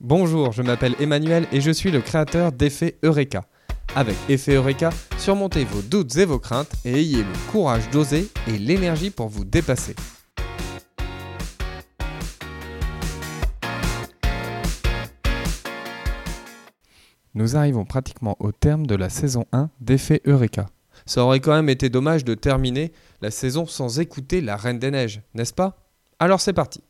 [0.00, 3.44] Bonjour, je m'appelle Emmanuel et je suis le créateur d'Effet Eureka.
[3.94, 8.58] Avec Effet Eureka, surmontez vos doutes et vos craintes et ayez le courage d'oser et
[8.58, 9.96] l'énergie pour vous dépasser.
[17.32, 20.66] Nous arrivons pratiquement au terme de la saison 1 d'Effet Eureka.
[21.06, 22.92] Ça aurait quand même été dommage de terminer
[23.22, 25.78] la saison sans écouter la Reine des Neiges, n'est-ce pas?
[26.18, 26.82] Alors c'est parti.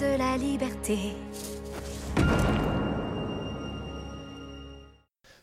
[0.00, 0.96] De la liberté.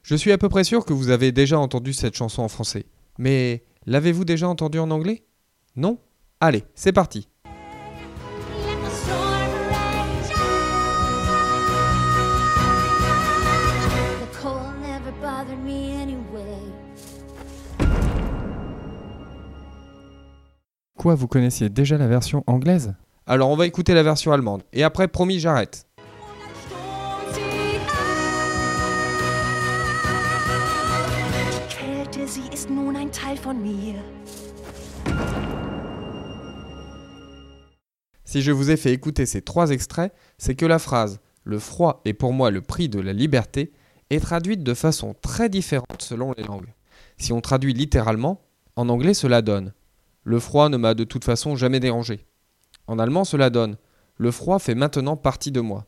[0.01, 2.85] Je suis à peu près sûr que vous avez déjà entendu cette chanson en français.
[3.17, 5.25] Mais l'avez-vous déjà entendue en anglais?
[5.75, 5.99] Non?
[6.39, 7.27] Allez, c'est parti.
[20.97, 22.95] Quoi, vous connaissiez déjà la version anglaise?
[23.27, 24.61] Alors on va écouter la version allemande.
[24.71, 25.87] Et après, promis, j'arrête.
[38.25, 42.01] Si je vous ai fait écouter ces trois extraits, c'est que la phrase Le froid
[42.05, 43.71] est pour moi le prix de la liberté
[44.11, 46.73] est traduite de façon très différente selon les langues.
[47.17, 48.41] Si on traduit littéralement,
[48.75, 49.73] en anglais cela donne
[50.23, 52.25] Le froid ne m'a de toute façon jamais dérangé.
[52.87, 53.77] En allemand cela donne
[54.17, 55.85] Le froid fait maintenant partie de moi.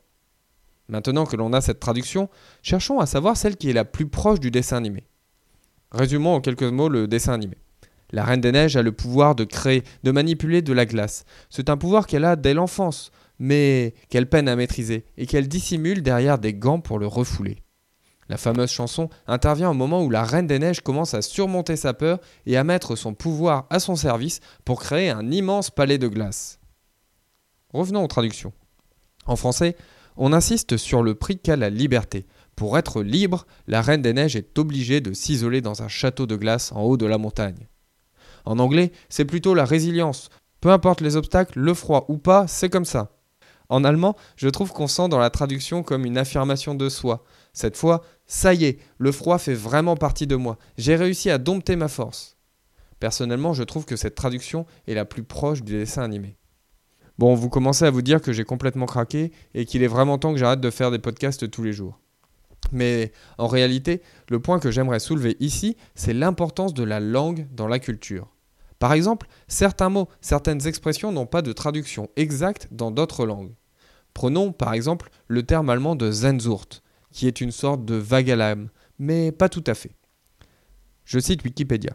[0.89, 2.29] Maintenant que l'on a cette traduction,
[2.61, 5.07] cherchons à savoir celle qui est la plus proche du dessin animé.
[5.91, 7.57] Résumons en quelques mots le dessin animé.
[8.11, 11.25] La Reine des Neiges a le pouvoir de créer, de manipuler de la glace.
[11.49, 16.01] C'est un pouvoir qu'elle a dès l'enfance, mais qu'elle peine à maîtriser et qu'elle dissimule
[16.01, 17.63] derrière des gants pour le refouler.
[18.29, 21.93] La fameuse chanson intervient au moment où la Reine des Neiges commence à surmonter sa
[21.93, 26.07] peur et à mettre son pouvoir à son service pour créer un immense palais de
[26.07, 26.59] glace.
[27.73, 28.53] Revenons aux traductions.
[29.25, 29.75] En français,
[30.15, 32.25] on insiste sur le prix qu'a la liberté.
[32.55, 36.36] Pour être libre, la Reine des Neiges est obligée de s'isoler dans un château de
[36.36, 37.67] glace en haut de la montagne.
[38.45, 40.30] En anglais, c'est plutôt la résilience.
[40.61, 43.11] Peu importe les obstacles, le froid ou pas, c'est comme ça.
[43.69, 47.25] En allemand, je trouve qu'on sent dans la traduction comme une affirmation de soi.
[47.53, 50.58] Cette fois, ça y est, le froid fait vraiment partie de moi.
[50.77, 52.37] J'ai réussi à dompter ma force.
[52.99, 56.37] Personnellement, je trouve que cette traduction est la plus proche du dessin animé.
[57.17, 60.33] Bon, vous commencez à vous dire que j'ai complètement craqué et qu'il est vraiment temps
[60.33, 62.00] que j'arrête de faire des podcasts tous les jours.
[62.72, 67.67] Mais en réalité, le point que j'aimerais soulever ici, c'est l'importance de la langue dans
[67.67, 68.28] la culture.
[68.78, 73.55] Par exemple, certains mots, certaines expressions n'ont pas de traduction exacte dans d'autres langues.
[74.14, 78.36] Prenons par exemple le terme allemand de Sehnsucht, qui est une sorte de vague à
[78.36, 79.95] l'âme, mais pas tout à fait.
[81.05, 81.94] Je cite Wikipédia.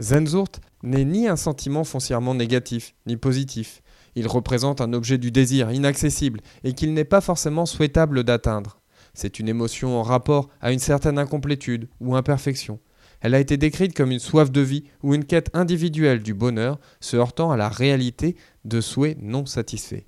[0.00, 3.82] Sehnsucht n'est ni un sentiment foncièrement négatif, ni positif.
[4.14, 8.80] Il représente un objet du désir inaccessible et qu'il n'est pas forcément souhaitable d'atteindre.
[9.14, 12.80] C'est une émotion en rapport à une certaine incomplétude ou imperfection.
[13.20, 16.78] Elle a été décrite comme une soif de vie ou une quête individuelle du bonheur
[17.00, 20.04] se heurtant à la réalité de souhaits non satisfaits.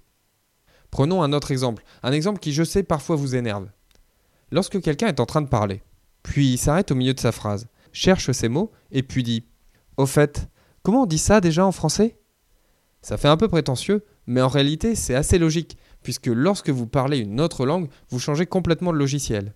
[0.91, 3.69] Prenons un autre exemple, un exemple qui je sais parfois vous énerve.
[4.51, 5.83] Lorsque quelqu'un est en train de parler,
[6.23, 9.45] puis il s'arrête au milieu de sa phrase, cherche ses mots et puis dit
[9.97, 10.49] Au fait,
[10.83, 12.19] comment on dit ça déjà en français?
[13.03, 17.19] Ça fait un peu prétentieux, mais en réalité c'est assez logique, puisque lorsque vous parlez
[17.19, 19.55] une autre langue, vous changez complètement de logiciel.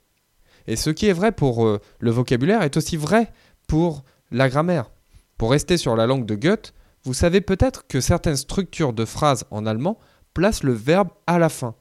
[0.67, 3.33] Et ce qui est vrai pour euh, le vocabulaire est aussi vrai
[3.69, 4.91] pour la grammaire.
[5.39, 6.75] Pour rester sur la langue de Goethe,
[7.05, 9.99] vous savez peut-être que certaines structures de phrases en allemand
[10.35, 11.75] placent le verbe à la fin.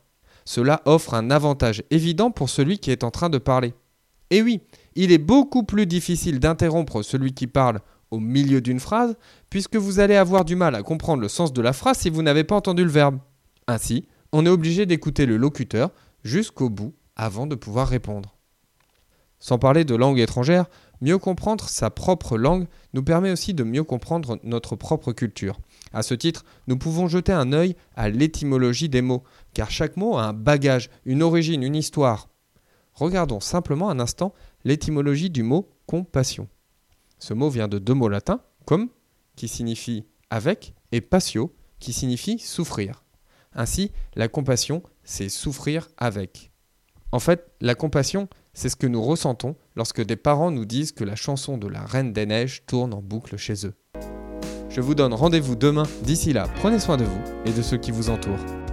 [0.46, 3.74] Cela offre un avantage évident pour celui qui est en train de parler.
[4.30, 4.62] Et oui,
[4.96, 7.80] il est beaucoup plus difficile d'interrompre celui qui parle
[8.12, 9.16] au milieu d'une phrase,
[9.50, 12.22] puisque vous allez avoir du mal à comprendre le sens de la phrase si vous
[12.22, 13.20] n'avez pas entendu le verbe.
[13.68, 15.92] Ainsi, on est obligé d'écouter le locuteur
[16.24, 18.36] jusqu'au bout avant de pouvoir répondre.
[19.40, 20.66] Sans parler de langue étrangère,
[21.02, 25.60] mieux comprendre sa propre langue nous permet aussi de mieux comprendre notre propre culture.
[25.94, 29.24] À ce titre, nous pouvons jeter un œil à l'étymologie des mots,
[29.54, 32.30] car chaque mot a un bagage, une origine, une histoire.
[32.94, 36.48] Regardons simplement un instant l'étymologie du mot compassion.
[37.20, 38.90] Ce mot vient de deux mots latins, comme,
[39.36, 43.04] qui signifie avec, et patio, qui signifie souffrir.
[43.54, 46.52] Ainsi, la compassion, c'est souffrir avec.
[47.12, 51.04] En fait, la compassion, c'est ce que nous ressentons lorsque des parents nous disent que
[51.04, 53.74] la chanson de la Reine des Neiges tourne en boucle chez eux.
[54.70, 55.88] Je vous donne rendez-vous demain.
[56.04, 58.65] D'ici là, prenez soin de vous et de ceux qui vous entourent.